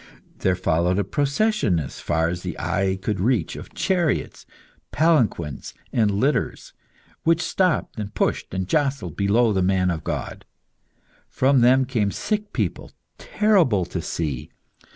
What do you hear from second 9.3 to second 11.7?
the man of God. From